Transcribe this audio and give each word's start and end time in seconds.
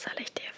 soll 0.00 0.14
ich 0.18 0.32
dir 0.32 0.49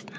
весна. 0.00 0.18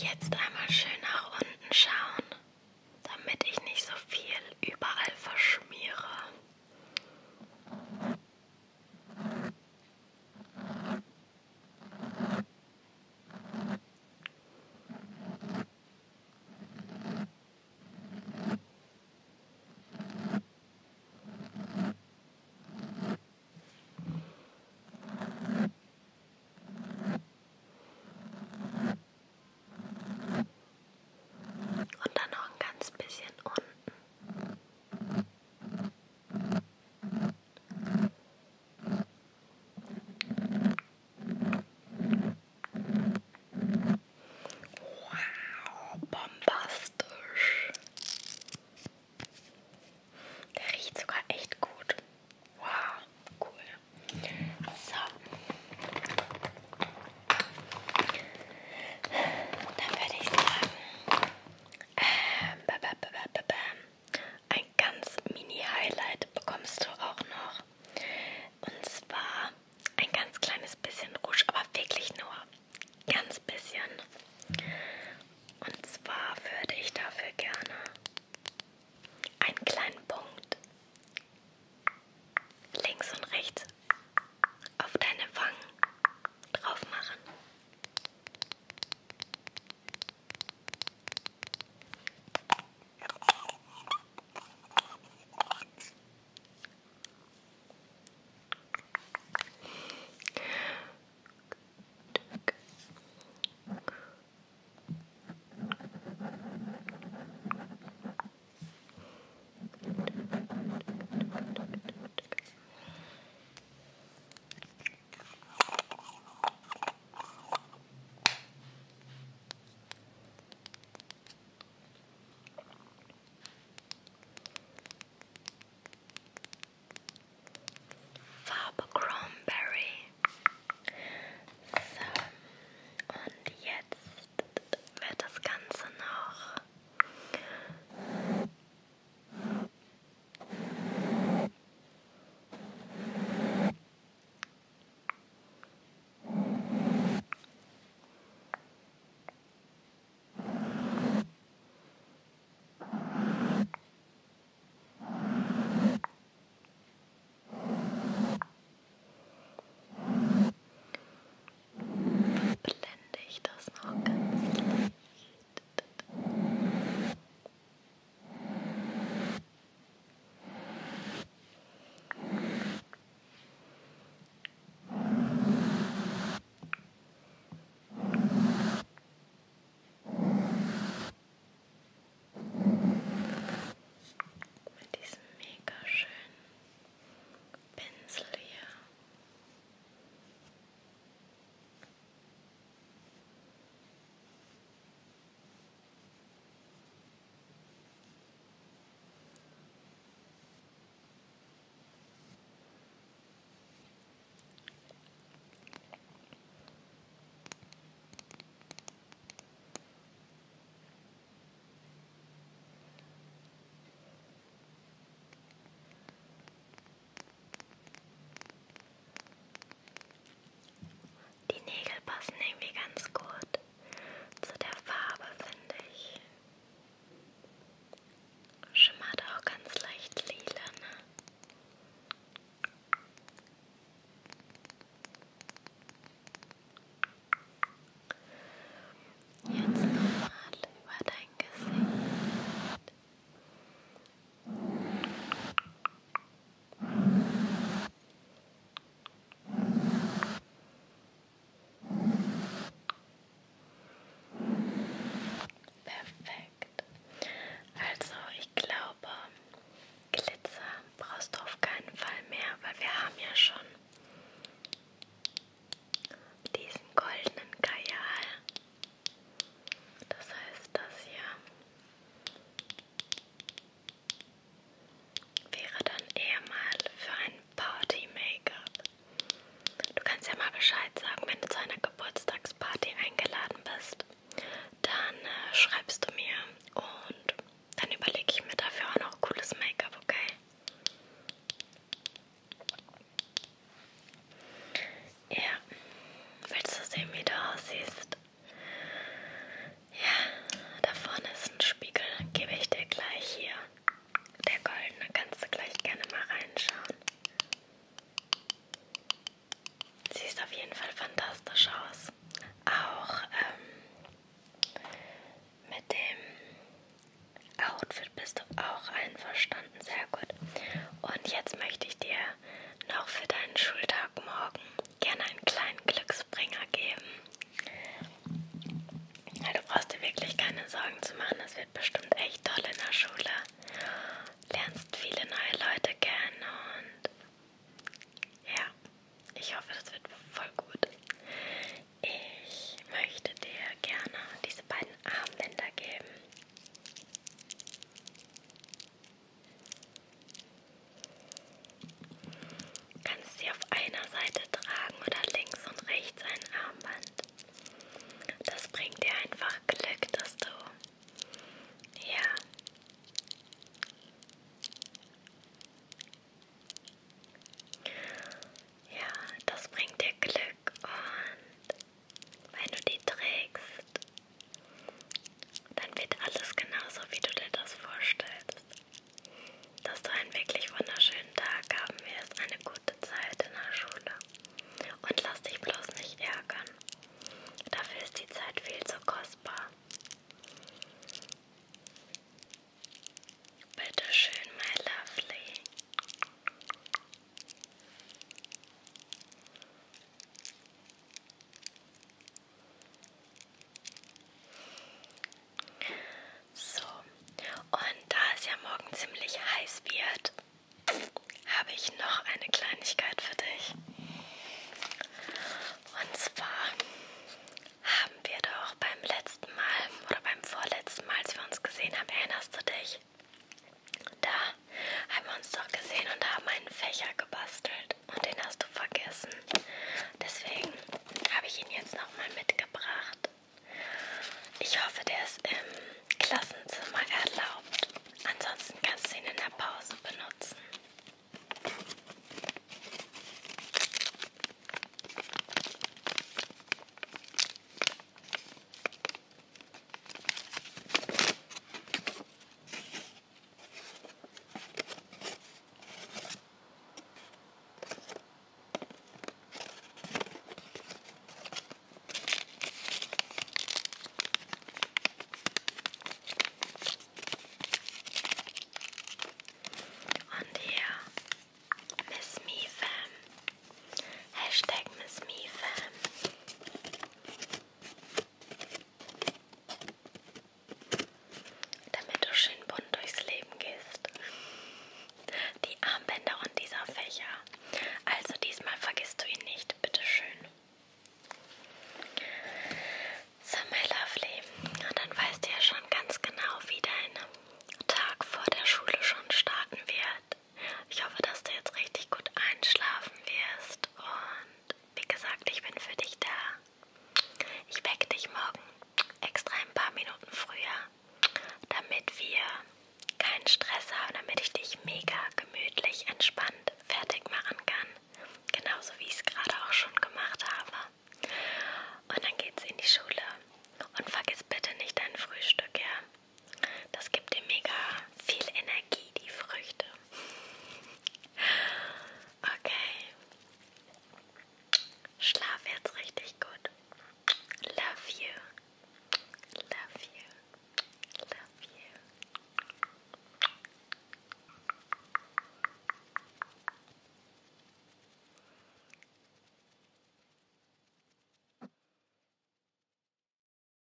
Jetzt 0.00 0.32
einmal 0.32 0.57